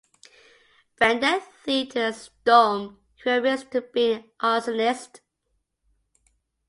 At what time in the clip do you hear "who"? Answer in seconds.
3.23-3.29